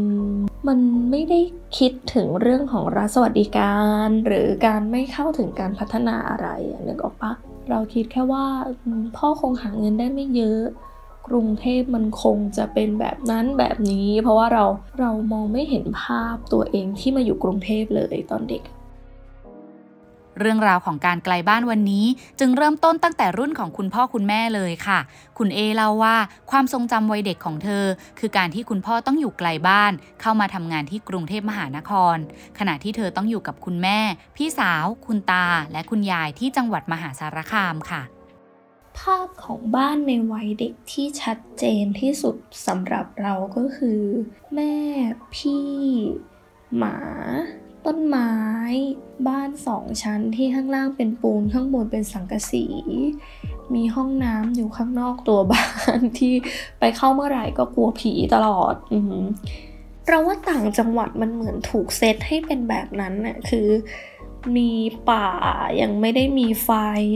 [0.67, 0.79] มัน
[1.11, 1.39] ไม่ได้
[1.77, 7.31] คิดถึงเรื่องของรัฐสวัสดิการ หรือการไม่เข้าถึงการพัฒนาอะไรอะนึกออกปะ
[7.69, 8.45] เราคิดแค่ว่า
[9.17, 10.61] พ่อคงหาเงินได้ไม่เยอะ
[11.27, 14.65] กรุงเทพมันคงจะเป็นแบบนั้นแบบนี้ เพราะว่าเรา
[14.99, 18.63] เรามองไม่เห็นภาพตัวเองที่มาอยู่กรุงเทพเลยตอนเด็ก
[20.39, 22.05] เรื่องราวของการไกลบ้านวันนี้
[22.39, 24.99] จึงเริ่มต้นตั้งแต่รุ่นของคุณพ่อคุณแม่เลยค่ะ
[25.37, 26.15] คุณเอเล่าว่า
[26.51, 27.85] ความทรงจำวัยเด็กของเธอ
[28.19, 29.91] คือการที่คุณพ่อต้องอยู่ไกลบ้าน
[30.21, 32.17] เข้ามาทำงานที่กรุงเทพมหานคร
[32.59, 33.99] ขณะที่เธอต้องอยู่กับคุณแม่
[34.37, 38.01] พี่สาว คุณตา และคุณยายที่จังหวัดมหาสารคามค่ะ
[38.99, 42.35] ภาพของบ้านในวัยเด็กที่ชัดเจนที่สุด
[42.67, 44.01] สำหรับเราก็คือ
[44.55, 44.75] แม่
[45.35, 45.67] พี่
[46.77, 46.97] หมา
[47.85, 48.33] ต้นไม้
[49.27, 52.65] บ้านสองชั้นที่ข้างล่างเป็นปูนข้างบนเป็นสังกะสี
[53.75, 56.33] มีห้องน้ำอยู่ข้างนอกตัวบ้านที่
[56.79, 58.99] ไปเข้าเมื่อไหร่ก็กลัวผีตลอด อื
[60.07, 63.67] เราว่าต่างจังหวัดมันเหมือนถูกเซตให้เป็นแบบนั้นน่ะคือ
[64.57, 64.71] มี
[65.09, 65.29] ป่า
[65.81, 66.69] ยังไม่ได้มีไฟ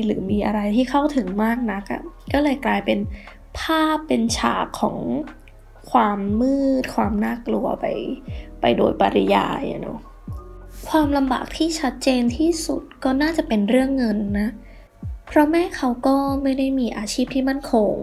[0.06, 2.02] หรือมีอะไรที่เข้าถึงมากนักอะ
[2.34, 3.00] ก็เลยกลายเป็น
[3.60, 4.98] ภาพเป็นฉากของ
[5.92, 7.86] ความมืด ความน่ากลัวไป
[8.62, 10.00] ไปโดยปริยายอะเนาะ
[10.90, 14.50] ความลำบากที่ชัดเจนที่สุดก็น่าจะเป็นเรื่องเงินนะ
[15.28, 17.94] เพราะแม่เขาก็ไม่ได้มีอาชีพที่มั่นคง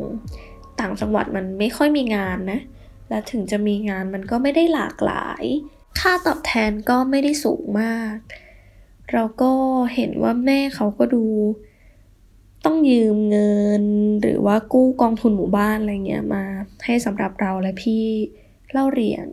[0.81, 2.61] ต่างจังหวัดมันไม่ค่อยมีงานนะ
[3.09, 5.45] และถึงจะมีงานมันก็ไม่ได้หลากหลาย
[6.01, 8.17] ค่าตอบแทนก็ไม่ได้สูงมาก
[9.13, 9.53] เราก็
[9.95, 11.25] เห็นว่าแม่เขาก็ดู
[12.65, 13.85] ต้องยืมเงิน
[14.23, 16.45] หรือว่ากู้กองทุนหมู่บ้านอะไรเงี้ยมา
[16.85, 18.05] ให้สำหรับเราและพี่
[18.71, 19.27] เล่าเรียน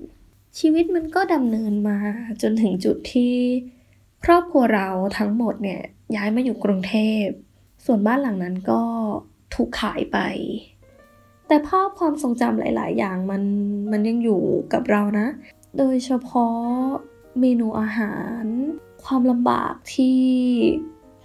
[0.59, 1.97] ชีวิตมันก็ดำเนินมา
[2.41, 3.35] จนถึงจุดที่
[4.23, 5.81] ครอบครัวเราทั้งหมดเนี่ย
[6.15, 7.25] ย้ายมาอยู่กรุงเทพ
[7.85, 8.81] ส่วนบ้านหลังนั้นก็
[9.53, 10.17] ถูกขายไป
[11.47, 13.43] แต่ภาพความทรงจำหลาย ๆ อย่างมัน
[13.91, 14.41] มันยังอยู่
[14.73, 15.27] กับเรานะ
[15.77, 16.57] โดยเฉพาะ
[17.39, 18.43] เมนูอาหาร
[19.05, 20.19] ความลำบากที่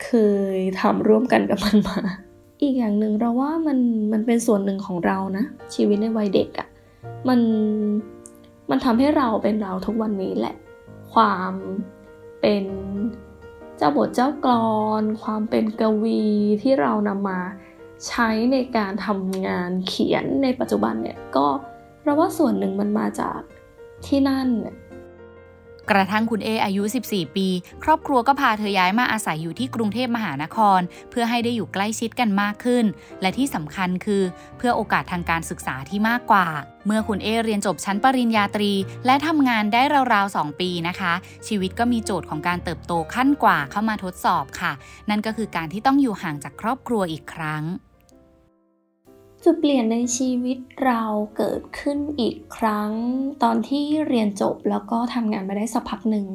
[0.04, 0.10] เค
[0.56, 2.00] ยทำร่วมกันกับมันมา
[2.62, 3.78] อีกอย่างหนึ่งเราว่ามัน
[4.12, 6.68] มันเป็นส่วนหนึ่งของเรานะ ชีวิตในวัยเด็กอะ่ะ
[7.28, 7.40] มัน
[8.70, 10.54] มันทำให้เราเป็นเราทุกวันนี้แหละ
[11.12, 11.52] ความ
[12.40, 12.64] เป็น
[13.78, 16.22] เจ้าบทเจ้ากรอน ความเป็นกวี
[16.62, 17.40] ที่เรานำมา
[18.06, 21.46] ใช้ในการทำงานเขียนในปัจจุบันเนี่ยก็
[22.04, 23.40] เราว่าส่วนหนึ่งมันมาจาก
[24.06, 24.76] ที่นั่นเนี่ย
[25.90, 27.48] กระทั่งคุณเออายุ 14 ปี
[27.84, 32.84] ครอบครัวก็พาเธอย้ายมาอาศัยอยู่ที่กรุงเทพมหานคร เพื่อให้ได้อยู่ใกล้ชิดกันมากขึ้น
[33.20, 34.22] และที่สำคัญคือ
[34.58, 36.46] เพื่อโอกาสทางการศึกษาที่มากกว่า
[36.86, 38.72] เมื่อคุณเอเรียนจบชั้นปริญญาตรี
[39.06, 39.82] และทำงานได้
[40.14, 41.12] ราวๆ 2 ปีนะคะ
[41.48, 44.72] ชีวิตก็มีโจทย์ของการเติบโตขั้นกว่าเข้ามาทดสอบค่ะ
[45.10, 47.64] นั่นก็คือการที่ต้องอยู่ห่างจากครอบครัวอีกครั้ง
[49.48, 51.02] จุดเปลี่ยนในชีวิตเรา
[51.36, 52.90] เกิดขึ้นอีกครั้ง
[53.42, 56.26] ตอนที่เรียนจบแล้วก็ทำงานมาได้สักพักหนึ่ง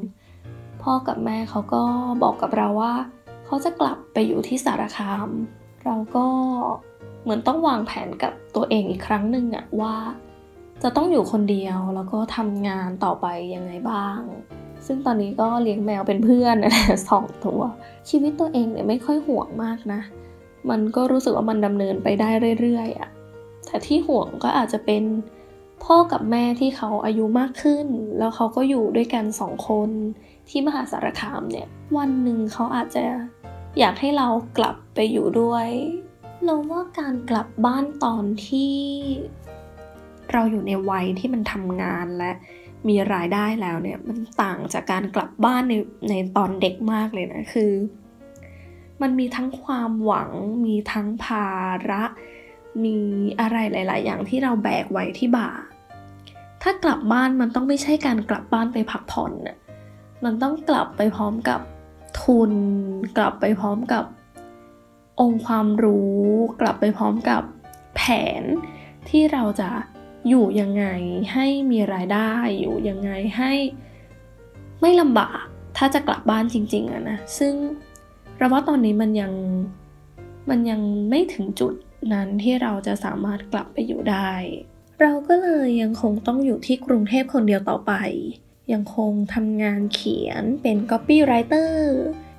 [0.82, 1.84] พ่อกับแม่เขาก็
[2.24, 2.94] บอกกับเราว่า
[3.46, 5.30] เขาจะกลับไปอยู่ที่สารคาม
[5.86, 6.26] เราก็
[7.24, 9.96] เหมือนต้องวางแผนกับตัวเองอีกครั้งหนึ่งอะว่า
[10.84, 14.20] จะต้องอยู่คนเดียวแล้วก็ทำงานต่อไปยังไงบ้าง
[14.86, 16.74] ซึ่งตอนนี้ก็เลี้ยงแมวเป็นเพื่อนนะ
[17.10, 17.62] สองตัว
[18.10, 20.02] ชีวิตตัวเองเนี่ยไม่ค่อยห่วงมากนะ
[20.70, 23.10] มันก็รู้สึกว่ามันดำเนินไปได้เรื่อยๆอะ่ะ
[23.66, 25.04] แต่ที่ห่วงก็อาจจะเป็น
[25.86, 29.90] พ่อกับแม่ที่เขาอายุมากขึ้น แล้วเขาก็อยู่ด้วยกันสองคน
[30.50, 33.04] ที่มหาสารคามเนี่ย วันหนึ่งเขาอาจจะ
[33.80, 35.68] อยากให้เรากลับไปอยู่ด้วย
[36.44, 38.74] เราว่าการกลับบ้านตอนที่
[40.32, 42.32] เราอยู่ในวัยที่มันทำงานและ
[42.88, 45.74] มีรายได้แล้วเนี่ยมันต่างจากการกลับบ้านใน
[46.10, 47.72] ในตอนเด็กมากเลยนะคือ
[49.02, 50.32] มันมีทั้งความหวัง
[50.66, 51.48] มีทั้งภา
[51.90, 52.04] ระ
[52.84, 52.98] มี
[53.40, 55.50] อะไรหลาย ๆ อย่างที่เราแบกไว้ที่บ่า
[56.62, 59.58] ถ้ากลับบ้านมันต้องไม่ใช่การกลับบ้านไปพักผ่อนน่ะ
[60.24, 61.62] มันต้องกลับไปพร้อมกับ
[62.22, 62.54] ทุน
[63.18, 64.06] กลับไปพร้อมกับ
[65.20, 66.22] องค์ความรู้
[66.62, 67.42] กลับไปพร้อมกับ
[67.96, 68.02] แผ
[68.42, 68.44] น
[69.10, 69.70] ที่เราจะ
[70.28, 70.86] อยู่ยังไง
[71.34, 73.54] ให้มีรายได้อยู่ยังไงให้
[74.82, 75.44] ไม่ลำบาก
[75.78, 77.54] ถ้าจะกลับบ้านจริงๆอะนะซึ่ง
[78.42, 79.34] เราว่าตอนนี้มันยัง
[80.50, 81.74] มันยังไม่ถึงจุด
[82.14, 84.32] นั้นที่เราจะสามารถกลับไปอยู่ได้
[85.02, 87.94] เราก็เลยยังคงต้องอยู่ที่กรุงเทพคนเดียวต่อไป
[88.74, 91.72] ยังคงทำงานเขียนเป็น copywriter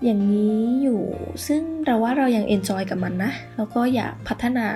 [0.04, 1.02] อย่างนี้อยู่
[1.46, 4.68] ซึ่งเราว่าเรายังเอนจอยกับมันนะ แล้วก็อยากพัฒนา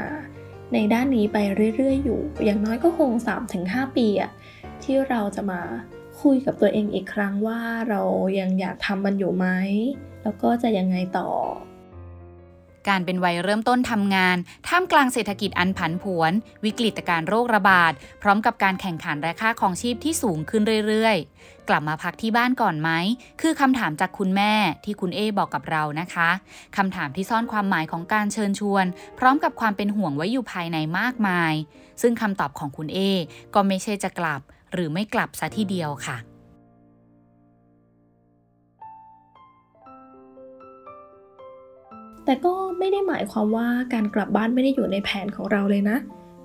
[0.72, 1.36] ในด้านนี้ไป
[1.76, 3.10] เรื่อย ๆ อยู่ อย่างน้อยก็คง
[3.54, 4.30] 3-5 ปีอะ
[4.82, 5.60] ที่เราจะมา
[6.20, 8.02] คุยกับตัวเองอีกครั้งว่าเรา
[8.38, 9.46] ยังอยากทำมันอยู่ไหม
[10.26, 11.28] แล้วก็จะยังไงต่อ
[12.88, 14.36] การเป็นวัยเริ่มต้นทำงาน
[14.68, 16.32] ท่ามกลางเศรษฐกิจอันผันผวน
[16.64, 22.90] วิกฤตการโรคระบาด พร้อมกับการแข่งขันราคาของชีพที่สูงขึ้นเรื่อยๆ กลับมาพักที่บ้านก่อนไหม
[23.40, 24.52] คือคำถามจากคุณแม่
[24.84, 26.30] ที่คุณเอบอกกับเรานะคะ
[26.76, 28.84] คำถามที่ซ่อนความหมายของการเชิญชวน
[29.18, 31.52] พร้อมกับความเป็นห่วงไว้อยู่ภายในมากมาย
[32.02, 32.98] ซึ่งคำตอบของคุณเอ
[33.54, 34.40] ก็ไม่ใช่จะกลับ
[34.72, 36.18] หรือไม่กลับซะทีเดียวค่ะ
[42.26, 45.96] แต่ก็ไม่ได้หมายความว่าการกลับบ้านไม่ได้อยู่ในแผนของเราเลยนะ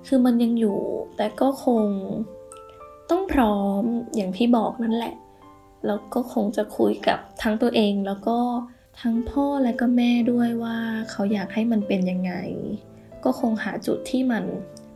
[0.08, 0.78] คือมันยังอยู่
[1.18, 1.86] แต่ก็คง
[3.10, 3.84] ต้องพร้อม
[4.16, 5.16] อย่างที่บอกนั่นแหละ
[5.86, 8.38] แล้วก็คงจะคุยกับทั้งตัวเองแล้วก็
[9.02, 10.78] ทั้งพ่อและก็แม่ด้วยว่า
[11.12, 12.34] เขาอยากให้มันเป็นยังไง
[13.24, 14.44] ก็คงหาจุดที่มัน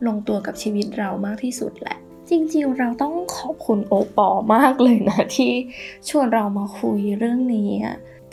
[0.06, 1.98] ลงตัวกับชีวิตเรามากที่สุดแหละ
[2.30, 5.52] จริงๆ เราต้องขอบคุณโอปอมากเลยนะที่
[6.08, 7.70] ชวนเรามาคุยเรื่องนี้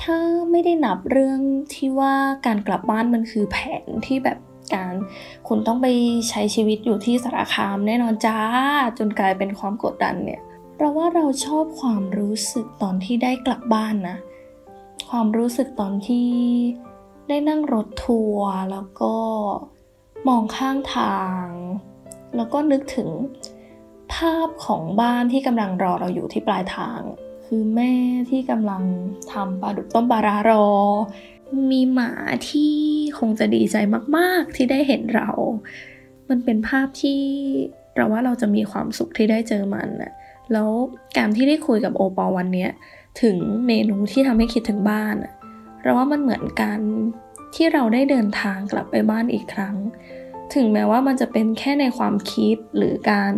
[0.02, 0.18] ถ้า
[0.52, 1.40] ไม่ได้นับเรื่อง
[1.74, 4.38] ที่ว่าการกลับบ้านมันคือแผนที่แบบ
[4.74, 4.94] การ
[5.48, 5.88] คุณต้องไป
[6.30, 8.40] ใช้ชีวิตอยู่ที่สารคามแน่นอนจ้า
[8.98, 10.42] จนกลายเป็นความกดดันเนี่ย
[10.78, 14.18] เราว่าเราชอบความรู้สึกตอนที่ได้กลับบ้านนะ
[15.10, 16.30] ความรู้สึกตอนที่
[17.28, 19.16] ได้นั่งรถทัวร์แล้วก็
[20.28, 21.46] มองข้างทาง
[22.36, 23.10] แล้วก็นึกถึง
[24.14, 27.02] ภาพของบ้านที่กำลังรอเราอยู่ที่ปลายทาง
[27.56, 27.94] คือแม่
[28.30, 28.84] ที่กำลัง
[29.32, 30.68] ทำปลาดุกต้มปลารารอ
[31.72, 32.12] มีหมา
[32.50, 32.74] ที่
[33.20, 33.76] คงจะดีใจ
[34.18, 35.30] มากๆที่ได้เห็นเรา
[36.30, 37.22] มันเป็นภาพที่
[37.96, 40.12] เราว่าเราจะมีความสุขที่ได้เจอมันนะ
[40.52, 40.70] แล้ว
[41.18, 42.68] การที่ได้คุยกับโอปอวันนี้
[43.22, 43.38] ถึง
[43.68, 45.16] เมนูที่ทำให้คิดถึงบ้าน
[45.82, 46.80] เราว่ามันเหมือนกัน
[47.56, 49.76] ที่เราได้เดินทางกลับไปบ้านอีกครั้ง
[50.54, 53.32] ถึงแม้ว่ามันจะเป็นแค่ในความคิดหรือการ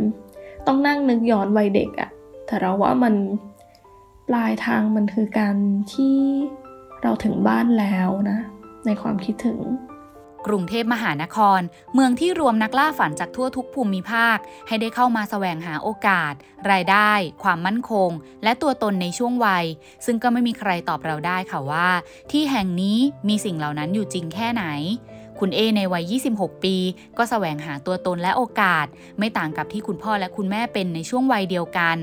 [0.68, 2.10] ต้องนั่งนึกย้อนวัยเด็กอะ
[2.46, 3.16] แต่เราว่ามัน
[4.28, 5.56] ปลายทางมันคือการ
[5.94, 6.18] ที่
[7.02, 8.40] เราถึงบ้านแล้วนะ
[8.86, 9.60] ในความคิดถึง
[10.48, 11.60] กรุงเทพมหานคร
[11.94, 16.34] เมืองที่รวมนักล่าฝันจากทั่วทุกภูมิภาค ให้ได้เข้ามาแสวงหาโอกาส
[16.72, 17.12] รายได้
[17.44, 18.10] ความมั่นคง
[18.44, 19.66] และตัวตนในช่วงวัย
[20.06, 21.90] ซึ่งก็ไม่มีใครตอบเราได้ค่ะว่า
[22.32, 22.98] ที่แห่งนี้
[23.30, 24.66] มีสิ่งเหล่านั้นอยู่จริงแค่ไหน
[25.40, 26.76] คุณเอในวัย 26 ปี
[27.18, 28.86] ก็แสวงหาตัวตนและโอกาส
[29.20, 31.98] ไม่ต่างกับที่คุณพ่อและคุณแม่เป็นในช่วงวัยเดียวกัน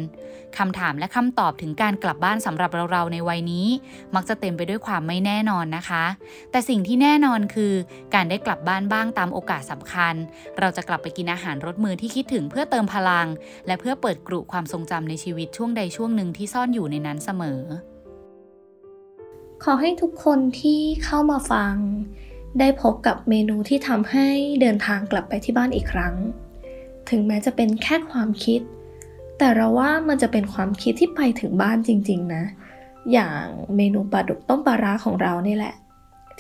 [0.59, 3.67] คำถามและคำตอบถึงการกลับบ้านสำหรับเราๆในวัยนี้
[4.15, 6.05] มักจะเต็มไปด้วยความไม่แน่นอนนะคะ
[6.51, 7.73] แต่สิ่งที่แน่นอนคือ
[8.15, 10.15] การได้กลับบ้านบ้างตามโอกาสสำคัญ
[10.59, 13.27] เราจะกลับไปกินอาหารรสมือที่คิดถึงเพื่อเติมพลัง
[13.67, 17.61] และเพื่อเปิดกรุความทรงจำในชีวิตช่วงใดช่วงหนึ่งที่ซ่อนอยู่ในนั้นเสมอ
[19.65, 21.75] ขอให้ทุกคนที่เข้ามาฟัง
[22.59, 24.29] ได้พบกับเมนูที่ทำให้
[24.61, 26.15] เดินทางกลับไปที่บ้านอีกครั้ง
[27.09, 28.61] ถึงแม้จะเป็นแค่ความคิด
[29.39, 32.45] แต่เราว่ามันจะเป็นความคิดที่ไปถึงบ้านจริง ๆ นะ
[33.13, 33.45] อย่าง
[33.77, 35.75] เมนูปลาดุกต้มปลาร้าของเรานี่แหละ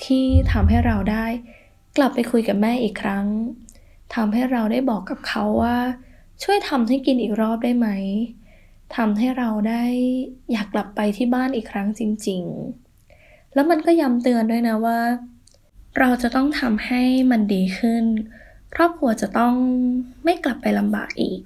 [0.04, 1.26] ที่ทำให้เราได้
[1.96, 3.26] กลับไปคุยกับแม่อีกครั้ง
[4.14, 5.76] ทำให้เราได้บอกกับเขาว่า
[6.42, 7.88] ช่วยทำให้กินอีกรอบได้ไหม
[8.96, 9.84] ทำให้เราได้
[10.52, 12.42] อยากกลับไปที่บ้านอีกครั้งจริง
[12.98, 14.98] ๆ แล้วมันก็ย้ำเตือนด้วยนะว่า
[15.98, 18.04] เราจะต้องทำให้มันดีขึ้น
[18.74, 19.54] ครอบครัวจะต้อง
[20.24, 21.40] ไม่กลับไปลำบากอีก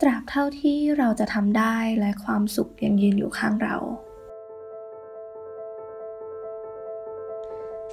[0.00, 3.76] ตราบเท่าที่เราจะทำได้และความสุขยังยืนอยู่ข้างเรา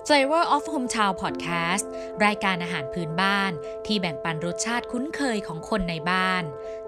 [0.07, 1.85] Flavor of Hometown Podcast
[2.25, 3.51] รายการอาหารพื้นบ้าน
[3.85, 6.43] ที่แบ่งปันรสชาติคุ้นเคยของคนในบ้าน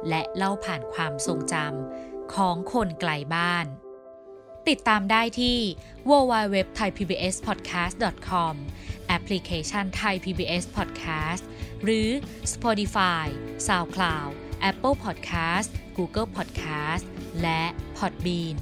[0.09, 3.65] และเล่าผ่านความทรงจำของคนไกลบ้าน
[4.69, 5.57] ติดตามได้ที่
[6.09, 8.55] www.thaipbspodcast.com
[9.11, 11.43] แอปพลิเคชันไทย PBS Podcast
[11.83, 12.09] หรือ
[12.53, 13.27] Spotify,
[13.67, 14.31] SoundCloud,
[14.69, 17.05] Apple Podcast, Google Podcast
[17.41, 17.63] และ
[17.97, 18.55] Podbean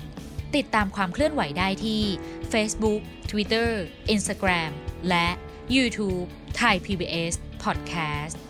[0.55, 2.03] ติดตามความเคลื่อนไหวได้ที่
[2.51, 3.69] Facebook, Twitter,
[4.15, 4.71] Instagram
[5.09, 5.27] และ
[5.75, 7.33] YouTube ไทย PBS
[7.63, 8.48] Podcast